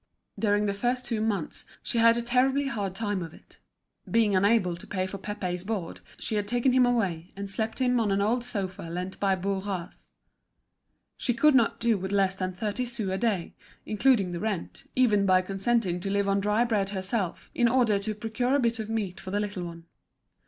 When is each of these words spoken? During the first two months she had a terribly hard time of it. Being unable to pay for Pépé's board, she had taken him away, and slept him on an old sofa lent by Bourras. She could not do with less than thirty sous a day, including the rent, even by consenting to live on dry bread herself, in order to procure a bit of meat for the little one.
During 0.39 0.65
the 0.65 0.73
first 0.73 1.05
two 1.05 1.21
months 1.21 1.63
she 1.83 1.99
had 1.99 2.17
a 2.17 2.23
terribly 2.23 2.65
hard 2.65 2.95
time 2.95 3.21
of 3.21 3.35
it. 3.35 3.59
Being 4.09 4.35
unable 4.35 4.75
to 4.75 4.87
pay 4.87 5.05
for 5.05 5.19
Pépé's 5.19 5.63
board, 5.63 6.01
she 6.17 6.33
had 6.33 6.47
taken 6.47 6.73
him 6.73 6.87
away, 6.87 7.31
and 7.35 7.47
slept 7.47 7.77
him 7.77 7.99
on 7.99 8.09
an 8.11 8.19
old 8.19 8.43
sofa 8.43 8.89
lent 8.89 9.19
by 9.19 9.35
Bourras. 9.35 10.07
She 11.17 11.35
could 11.35 11.53
not 11.53 11.79
do 11.79 11.99
with 11.99 12.11
less 12.11 12.33
than 12.33 12.51
thirty 12.51 12.83
sous 12.85 13.11
a 13.11 13.17
day, 13.19 13.53
including 13.85 14.31
the 14.31 14.39
rent, 14.39 14.89
even 14.95 15.27
by 15.27 15.43
consenting 15.43 15.99
to 15.99 16.09
live 16.09 16.27
on 16.27 16.39
dry 16.39 16.63
bread 16.63 16.89
herself, 16.89 17.51
in 17.53 17.67
order 17.67 17.99
to 17.99 18.15
procure 18.15 18.55
a 18.55 18.59
bit 18.59 18.79
of 18.79 18.89
meat 18.89 19.19
for 19.19 19.29
the 19.29 19.39
little 19.39 19.63
one. 19.65 19.85